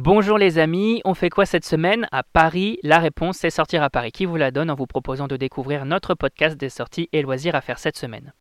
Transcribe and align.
Bonjour 0.00 0.38
les 0.38 0.60
amis, 0.60 1.00
on 1.04 1.12
fait 1.12 1.28
quoi 1.28 1.44
cette 1.44 1.64
semaine? 1.64 2.06
À 2.12 2.22
Paris 2.22 2.78
La 2.84 3.00
réponse 3.00 3.38
c'est 3.38 3.50
sortir 3.50 3.82
à 3.82 3.90
Paris. 3.90 4.12
Qui 4.12 4.26
vous 4.26 4.36
la 4.36 4.52
donne 4.52 4.70
en 4.70 4.76
vous 4.76 4.86
proposant 4.86 5.26
de 5.26 5.36
découvrir 5.36 5.84
notre 5.86 6.14
podcast 6.14 6.56
des 6.56 6.68
sorties 6.68 7.08
et 7.12 7.20
loisirs 7.20 7.56
à 7.56 7.60
faire 7.60 7.80
cette 7.80 7.96
semaine? 7.96 8.32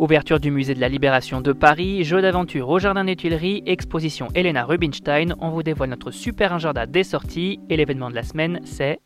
Ouverture 0.00 0.40
du 0.40 0.50
musée 0.50 0.74
de 0.74 0.80
la 0.80 0.88
Libération 0.88 1.40
de 1.40 1.52
Paris, 1.52 2.02
jeu 2.02 2.20
d'aventure 2.20 2.68
au 2.70 2.80
Jardin 2.80 3.04
des 3.04 3.14
Tuileries, 3.14 3.62
exposition 3.64 4.26
Elena 4.34 4.64
Rubinstein, 4.64 5.36
on 5.38 5.50
vous 5.50 5.62
dévoile 5.62 5.90
notre 5.90 6.10
super 6.10 6.52
agenda 6.52 6.86
des 6.86 7.04
sorties 7.04 7.60
et 7.70 7.76
l'événement 7.76 8.10
de 8.10 8.16
la 8.16 8.24
semaine 8.24 8.58
c'est... 8.64 8.98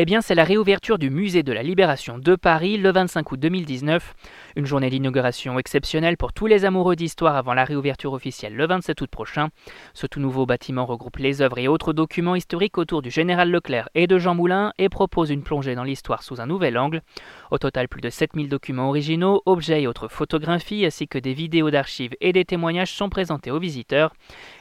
eh 0.00 0.04
bien, 0.04 0.20
c'est 0.20 0.36
la 0.36 0.44
réouverture 0.44 0.96
du 0.96 1.10
musée 1.10 1.42
de 1.42 1.52
la 1.52 1.64
Libération 1.64 2.18
de 2.18 2.36
Paris 2.36 2.76
le 2.76 2.92
25 2.92 3.32
août 3.32 3.40
2019. 3.40 4.14
Une 4.54 4.64
journée 4.64 4.90
d'inauguration 4.90 5.58
exceptionnelle 5.58 6.16
pour 6.16 6.32
tous 6.32 6.46
les 6.46 6.64
amoureux 6.64 6.94
d'histoire 6.94 7.34
avant 7.34 7.52
la 7.52 7.64
réouverture 7.64 8.12
officielle 8.12 8.54
le 8.54 8.64
27 8.64 9.00
août 9.00 9.10
prochain. 9.10 9.48
Ce 9.94 10.06
tout 10.06 10.20
nouveau 10.20 10.46
bâtiment 10.46 10.86
regroupe 10.86 11.16
les 11.16 11.42
œuvres 11.42 11.58
et 11.58 11.66
autres 11.66 11.92
documents 11.92 12.36
historiques 12.36 12.78
autour 12.78 13.02
du 13.02 13.10
général 13.10 13.50
Leclerc 13.50 13.88
et 13.96 14.06
de 14.06 14.18
Jean 14.18 14.36
Moulin 14.36 14.72
et 14.78 14.88
propose 14.88 15.30
une 15.30 15.42
plongée 15.42 15.74
dans 15.74 15.82
l'histoire 15.82 16.22
sous 16.22 16.40
un 16.40 16.46
nouvel 16.46 16.78
angle. 16.78 17.02
Au 17.50 17.58
total, 17.58 17.88
plus 17.88 18.00
de 18.00 18.08
7000 18.08 18.48
documents 18.48 18.90
originaux, 18.90 19.42
objets 19.46 19.82
et 19.82 19.88
autres 19.88 20.06
photographies, 20.06 20.86
ainsi 20.86 21.08
que 21.08 21.18
des 21.18 21.34
vidéos 21.34 21.72
d'archives 21.72 22.14
et 22.20 22.32
des 22.32 22.44
témoignages 22.44 22.92
sont 22.92 23.08
présentés 23.08 23.50
aux 23.50 23.58
visiteurs. 23.58 24.14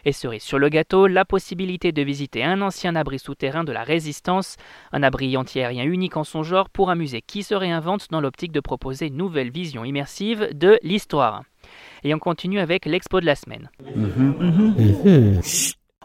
Et 0.03 0.13
cerise 0.13 0.41
sur 0.41 0.57
le 0.57 0.69
gâteau, 0.69 1.05
la 1.05 1.25
possibilité 1.25 1.91
de 1.91 2.01
visiter 2.01 2.43
un 2.43 2.63
ancien 2.63 2.95
abri 2.95 3.19
souterrain 3.19 3.63
de 3.63 3.71
la 3.71 3.83
Résistance, 3.83 4.57
un 4.91 5.03
abri 5.03 5.26
anti-aérien 5.35 5.83
unique 5.83 6.15
en 6.15 6.23
son 6.23 6.43
genre 6.43 6.69
pour 6.69 6.89
un 6.89 6.95
musée 6.95 7.21
qui 7.21 7.43
se 7.43 7.55
réinvente 7.55 8.07
dans 8.11 8.21
l'optique 8.21 8.51
de 8.51 8.59
proposer 8.59 9.07
une 9.07 9.17
nouvelle 9.17 9.51
vision 9.51 9.83
immersive 9.83 10.49
de 10.53 10.79
l'histoire. 10.83 11.43
Et 12.03 12.13
on 12.13 12.19
continue 12.19 12.59
avec 12.59 12.85
l'expo 12.85 13.19
de 13.19 13.25
la 13.25 13.35
semaine. 13.35 13.69
Mhm. 13.95 14.35
Mhm. 14.39 15.41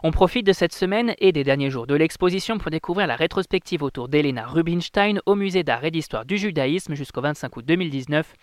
On 0.05 0.11
profite 0.11 0.45
de 0.45 0.51
cette 0.51 0.73
semaine 0.73 1.15
et 1.19 1.31
des 1.31 1.45
derniers 1.45 1.69
jours 1.69 1.87
de 1.87 1.95
l'exposition 1.95 2.57
pour 2.57 2.69
découvrir 2.69 3.07
la 3.07 3.15
rétrospective 3.15 3.83
autour 3.83 4.09
d'Elena 4.09 4.45
Rubinstein 4.45 5.21
au 5.25 5.35
musée 5.35 5.63
d'art 5.63 5.85
et 5.85 5.91
d'histoire 5.91 6.25
du 6.25 6.37
judaïsme 6.37 6.93
jusqu'au 6.93 7.21
25 7.21 7.55
août 7.55 7.63
2019. 7.65 8.33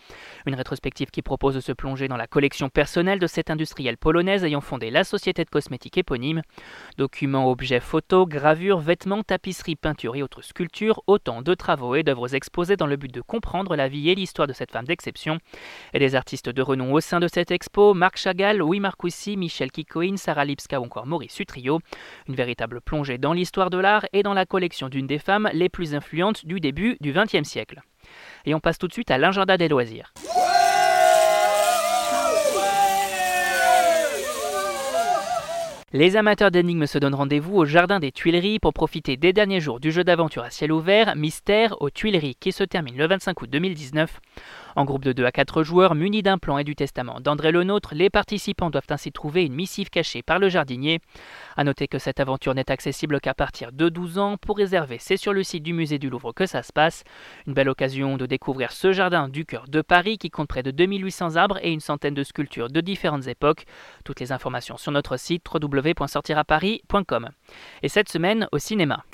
Une 0.46 0.54
rétrospective 0.54 1.10
qui 1.10 1.20
propose 1.20 1.56
de 1.56 1.60
se 1.60 1.72
plonger 1.72 2.08
dans 2.08 2.16
la 2.16 2.26
collection 2.26 2.70
personnelle 2.70 3.18
de 3.18 3.26
cette 3.26 3.50
industrielle 3.50 3.98
polonaise 3.98 4.42
ayant 4.42 4.62
fondé 4.62 4.90
la 4.90 5.04
société 5.04 5.44
de 5.44 5.50
cosmétiques 5.50 5.98
éponyme. 5.98 6.40
Documents, 6.96 7.50
objets, 7.50 7.80
photos, 7.80 8.26
gravures, 8.26 8.80
vêtements, 8.80 9.22
tapisseries, 9.22 9.76
peintures 9.76 10.16
et 10.16 10.22
autres 10.22 10.40
sculptures, 10.40 11.02
autant 11.06 11.42
de 11.42 11.52
travaux 11.52 11.94
et 11.94 12.02
d'œuvres 12.02 12.34
exposés 12.34 12.76
dans 12.76 12.86
le 12.86 12.96
but 12.96 13.12
de 13.12 13.20
comprendre 13.20 13.76
la 13.76 13.88
vie 13.88 14.08
et 14.08 14.14
l'histoire 14.14 14.48
de 14.48 14.54
cette 14.54 14.70
femme 14.70 14.86
d'exception. 14.86 15.36
Et 15.92 15.98
des 15.98 16.14
artistes 16.14 16.48
de 16.48 16.62
renom 16.62 16.94
au 16.94 17.00
sein 17.00 17.20
de 17.20 17.28
cette 17.28 17.50
expo, 17.50 17.92
Marc 17.92 18.16
Chagall, 18.16 18.56
Louis 18.56 18.80
Marcoussi, 18.80 19.36
Michel 19.36 19.70
Kikoin, 19.70 20.16
Sarah 20.16 20.46
Lipska 20.46 20.80
ou 20.80 20.84
encore 20.84 21.04
Maurice 21.04 21.38
Une 21.56 22.34
véritable 22.34 22.80
plongée 22.80 23.18
dans 23.18 23.32
l'histoire 23.32 23.70
de 23.70 23.78
l'art 23.78 24.06
et 24.12 24.22
dans 24.22 24.34
la 24.34 24.46
collection 24.46 24.88
d'une 24.88 25.06
des 25.06 25.18
femmes 25.18 25.48
les 25.52 25.68
plus 25.68 25.94
influentes 25.94 26.46
du 26.46 26.60
début 26.60 26.96
du 27.00 27.12
XXe 27.12 27.48
siècle. 27.48 27.80
Et 28.44 28.54
on 28.54 28.60
passe 28.60 28.78
tout 28.78 28.88
de 28.88 28.92
suite 28.92 29.10
à 29.10 29.18
l'agenda 29.18 29.56
des 29.56 29.68
loisirs. 29.68 30.12
Les 35.92 36.14
amateurs 36.14 36.52
d'énigmes 36.52 36.86
se 36.86 36.98
donnent 36.98 37.16
rendez-vous 37.16 37.56
au 37.56 37.64
Jardin 37.64 37.98
des 37.98 38.12
Tuileries 38.12 38.60
pour 38.60 38.72
profiter 38.72 39.16
des 39.16 39.32
derniers 39.32 39.58
jours 39.58 39.80
du 39.80 39.90
jeu 39.90 40.04
d'aventure 40.04 40.44
à 40.44 40.50
ciel 40.50 40.70
ouvert 40.70 41.16
Mystère 41.16 41.82
aux 41.82 41.90
Tuileries 41.90 42.36
qui 42.38 42.52
se 42.52 42.62
termine 42.62 42.96
le 42.96 43.08
25 43.08 43.42
août 43.42 43.50
2019. 43.50 44.20
En 44.76 44.84
groupe 44.84 45.04
de 45.04 45.12
2 45.12 45.24
à 45.24 45.32
4 45.32 45.62
joueurs, 45.62 45.94
munis 45.94 46.22
d'un 46.22 46.38
plan 46.38 46.58
et 46.58 46.64
du 46.64 46.74
testament 46.74 47.20
d'André 47.20 47.52
Lenôtre, 47.52 47.94
les 47.94 48.10
participants 48.10 48.70
doivent 48.70 48.84
ainsi 48.90 49.12
trouver 49.12 49.44
une 49.44 49.54
missive 49.54 49.90
cachée 49.90 50.22
par 50.22 50.38
le 50.38 50.48
jardinier. 50.48 51.00
A 51.56 51.64
noter 51.64 51.88
que 51.88 51.98
cette 51.98 52.20
aventure 52.20 52.54
n'est 52.54 52.70
accessible 52.70 53.20
qu'à 53.20 53.34
partir 53.34 53.72
de 53.72 53.88
12 53.88 54.18
ans. 54.18 54.36
Pour 54.36 54.56
réserver, 54.56 54.98
c'est 54.98 55.16
sur 55.16 55.32
le 55.32 55.42
site 55.42 55.62
du 55.62 55.72
musée 55.72 55.98
du 55.98 56.10
Louvre 56.10 56.32
que 56.32 56.46
ça 56.46 56.62
se 56.62 56.72
passe. 56.72 57.04
Une 57.46 57.54
belle 57.54 57.68
occasion 57.68 58.16
de 58.16 58.26
découvrir 58.26 58.72
ce 58.72 58.92
jardin 58.92 59.28
du 59.28 59.44
cœur 59.44 59.64
de 59.68 59.82
Paris 59.82 60.18
qui 60.18 60.30
compte 60.30 60.48
près 60.48 60.62
de 60.62 60.70
2800 60.70 61.36
arbres 61.36 61.58
et 61.62 61.72
une 61.72 61.80
centaine 61.80 62.14
de 62.14 62.22
sculptures 62.22 62.68
de 62.68 62.80
différentes 62.80 63.26
époques. 63.26 63.64
Toutes 64.04 64.20
les 64.20 64.32
informations 64.32 64.76
sur 64.76 64.92
notre 64.92 65.16
site 65.16 65.44
www.sortiraparis.com. 65.52 67.30
Et 67.82 67.88
cette 67.88 68.08
semaine 68.08 68.48
au 68.52 68.58
cinéma. 68.58 69.04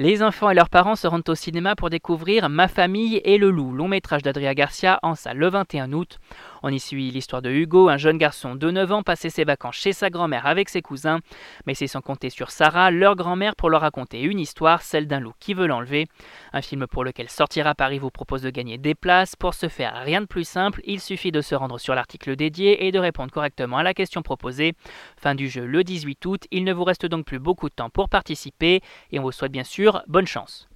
Les 0.00 0.22
enfants 0.22 0.48
et 0.48 0.54
leurs 0.54 0.68
parents 0.68 0.94
se 0.94 1.08
rendent 1.08 1.28
au 1.28 1.34
cinéma 1.34 1.74
pour 1.74 1.90
découvrir 1.90 2.48
Ma 2.48 2.68
famille 2.68 3.20
et 3.24 3.36
le 3.36 3.50
loup, 3.50 3.72
long 3.72 3.88
métrage 3.88 4.22
d'Adria 4.22 4.54
Garcia 4.54 5.00
en 5.02 5.16
salle 5.16 5.38
le 5.38 5.48
21 5.48 5.92
août. 5.92 6.20
On 6.62 6.70
y 6.70 6.80
suit 6.80 7.10
l'histoire 7.10 7.42
de 7.42 7.50
Hugo, 7.50 7.88
un 7.88 7.96
jeune 7.96 8.18
garçon 8.18 8.54
de 8.54 8.70
9 8.70 8.92
ans 8.92 9.02
passé 9.02 9.30
ses 9.30 9.44
vacances 9.44 9.76
chez 9.76 9.92
sa 9.92 10.10
grand-mère 10.10 10.46
avec 10.46 10.68
ses 10.68 10.82
cousins, 10.82 11.20
mais 11.66 11.74
c'est 11.74 11.86
sans 11.86 12.00
compter 12.00 12.30
sur 12.30 12.50
Sarah, 12.50 12.90
leur 12.90 13.16
grand-mère, 13.16 13.54
pour 13.56 13.70
leur 13.70 13.80
raconter 13.80 14.22
une 14.22 14.40
histoire, 14.40 14.82
celle 14.82 15.06
d'un 15.06 15.20
loup 15.20 15.32
qui 15.38 15.54
veut 15.54 15.66
l'enlever. 15.66 16.06
Un 16.52 16.62
film 16.62 16.86
pour 16.86 17.04
lequel 17.04 17.28
Sortir 17.28 17.66
à 17.66 17.74
Paris 17.74 17.98
vous 17.98 18.10
propose 18.10 18.42
de 18.42 18.50
gagner 18.50 18.78
des 18.78 18.94
places. 18.94 19.36
Pour 19.36 19.54
ce 19.54 19.68
faire, 19.68 20.02
rien 20.04 20.20
de 20.20 20.26
plus 20.26 20.46
simple, 20.46 20.80
il 20.84 21.00
suffit 21.00 21.32
de 21.32 21.40
se 21.40 21.54
rendre 21.54 21.78
sur 21.78 21.94
l'article 21.94 22.36
dédié 22.36 22.86
et 22.86 22.92
de 22.92 22.98
répondre 22.98 23.32
correctement 23.32 23.78
à 23.78 23.82
la 23.82 23.94
question 23.94 24.22
proposée. 24.22 24.74
Fin 25.16 25.34
du 25.34 25.48
jeu 25.48 25.66
le 25.66 25.84
18 25.84 26.26
août, 26.26 26.44
il 26.50 26.64
ne 26.64 26.72
vous 26.72 26.84
reste 26.84 27.06
donc 27.06 27.24
plus 27.24 27.38
beaucoup 27.38 27.68
de 27.68 27.74
temps 27.74 27.90
pour 27.90 28.08
participer 28.08 28.80
et 29.10 29.18
on 29.18 29.22
vous 29.22 29.32
souhaite 29.32 29.52
bien 29.52 29.64
sûr 29.64 30.02
bonne 30.06 30.26
chance. 30.26 30.68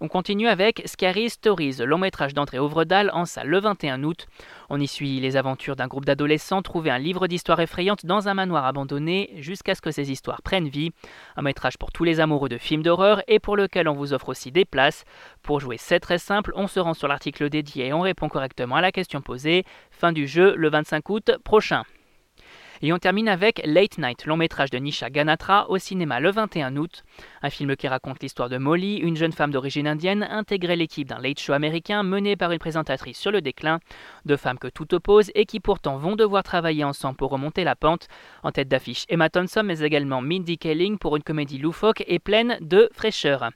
On 0.00 0.08
continue 0.08 0.48
avec 0.48 0.82
Scary 0.84 1.30
Stories, 1.30 1.78
long 1.84 1.96
métrage 1.96 2.34
d'entrée 2.34 2.58
Ouvredal 2.58 3.10
en 3.14 3.24
salle 3.24 3.48
le 3.48 3.58
21 3.60 4.02
août. 4.04 4.26
On 4.68 4.78
y 4.78 4.86
suit 4.86 5.20
les 5.20 5.36
aventures 5.36 5.74
d'un 5.74 5.86
groupe 5.86 6.04
d'adolescents 6.04 6.60
trouver 6.60 6.90
un 6.90 6.98
livre 6.98 7.26
d'histoire 7.28 7.60
effrayante 7.60 8.04
dans 8.04 8.28
un 8.28 8.34
manoir 8.34 8.66
abandonné 8.66 9.30
jusqu'à 9.38 9.74
ce 9.74 9.80
que 9.80 9.90
ces 9.90 10.10
histoires 10.12 10.42
prennent 10.42 10.68
vie. 10.68 10.90
Un 11.36 11.42
métrage 11.42 11.78
pour 11.78 11.92
tous 11.92 12.04
les 12.04 12.20
amoureux 12.20 12.50
de 12.50 12.58
films 12.58 12.82
d'horreur 12.82 13.22
et 13.26 13.38
pour 13.38 13.56
lequel 13.56 13.88
on 13.88 13.94
vous 13.94 14.12
offre 14.12 14.28
aussi 14.28 14.52
des 14.52 14.66
places. 14.66 15.04
Pour 15.42 15.60
jouer, 15.60 15.78
c'est 15.78 16.00
très 16.00 16.18
simple, 16.18 16.52
on 16.56 16.66
se 16.66 16.78
rend 16.78 16.92
sur 16.92 17.08
l'article 17.08 17.48
dédié 17.48 17.86
et 17.86 17.92
on 17.94 18.00
répond 18.00 18.28
correctement 18.28 18.76
à 18.76 18.82
la 18.82 18.92
question 18.92 19.22
posée. 19.22 19.64
Fin 19.90 20.12
du 20.12 20.26
jeu 20.26 20.54
le 20.56 20.68
25 20.68 21.08
août 21.08 21.30
prochain. 21.42 21.84
Et 22.82 22.92
on 22.92 22.98
termine 22.98 23.28
avec 23.28 23.62
Late 23.64 23.98
Night, 23.98 24.26
long 24.26 24.36
métrage 24.36 24.70
de 24.70 24.78
Nisha 24.78 25.08
Ganatra 25.08 25.70
au 25.70 25.78
cinéma 25.78 26.20
le 26.20 26.30
21 26.30 26.76
août. 26.76 27.04
Un 27.42 27.50
film 27.50 27.74
qui 27.76 27.88
raconte 27.88 28.22
l'histoire 28.22 28.48
de 28.48 28.58
Molly, 28.58 28.96
une 28.96 29.16
jeune 29.16 29.32
femme 29.32 29.50
d'origine 29.50 29.86
indienne 29.86 30.26
intégrée 30.30 30.76
l'équipe 30.76 31.08
d'un 31.08 31.18
late 31.18 31.40
show 31.40 31.52
américain 31.52 32.02
mené 32.02 32.36
par 32.36 32.52
une 32.52 32.58
présentatrice 32.58 33.18
sur 33.18 33.30
le 33.30 33.40
déclin. 33.40 33.80
Deux 34.26 34.36
femmes 34.36 34.58
que 34.58 34.68
tout 34.68 34.94
oppose 34.94 35.30
et 35.34 35.46
qui 35.46 35.60
pourtant 35.60 35.96
vont 35.96 36.16
devoir 36.16 36.42
travailler 36.42 36.84
ensemble 36.84 37.16
pour 37.16 37.30
remonter 37.30 37.64
la 37.64 37.76
pente. 37.76 38.08
En 38.42 38.52
tête 38.52 38.68
d'affiche 38.68 39.04
Emma 39.08 39.30
Thompson 39.30 39.62
mais 39.64 39.80
également 39.80 40.20
Mindy 40.20 40.58
Kaling 40.58 40.98
pour 40.98 41.16
une 41.16 41.22
comédie 41.22 41.58
loufoque 41.58 42.04
et 42.06 42.18
pleine 42.18 42.58
de 42.60 42.90
fraîcheur. 42.92 43.50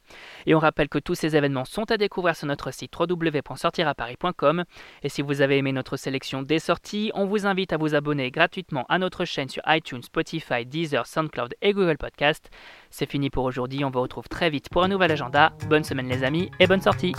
Et 0.46 0.54
on 0.54 0.58
rappelle 0.58 0.88
que 0.88 0.98
tous 0.98 1.14
ces 1.14 1.36
événements 1.36 1.64
sont 1.64 1.90
à 1.90 1.98
découvrir 1.98 2.36
sur 2.36 2.46
notre 2.46 2.72
site 2.72 2.92
www.sortiraparis.com. 2.98 4.64
Et 5.02 5.08
si 5.08 5.22
vous 5.22 5.42
avez 5.42 5.58
aimé 5.58 5.72
notre 5.72 5.96
sélection 5.96 6.42
des 6.42 6.58
sorties, 6.58 7.10
on 7.14 7.26
vous 7.26 7.46
invite 7.46 7.72
à 7.72 7.76
vous 7.76 7.94
abonner 7.94 8.30
gratuitement 8.30 8.86
à 8.88 8.98
chaîne 9.24 9.48
sur 9.48 9.62
iTunes, 9.66 10.02
Spotify, 10.02 10.64
Deezer, 10.64 11.06
SoundCloud 11.06 11.54
et 11.62 11.72
Google 11.72 11.98
Podcast. 11.98 12.50
C'est 12.90 13.10
fini 13.10 13.30
pour 13.30 13.44
aujourd'hui, 13.44 13.84
on 13.84 13.90
vous 13.90 14.00
retrouve 14.00 14.28
très 14.28 14.50
vite 14.50 14.68
pour 14.70 14.82
un 14.82 14.88
nouvel 14.88 15.12
agenda. 15.12 15.52
Bonne 15.68 15.84
semaine 15.84 16.08
les 16.08 16.24
amis 16.24 16.50
et 16.60 16.66
bonne 16.66 16.80
sortie 16.80 17.14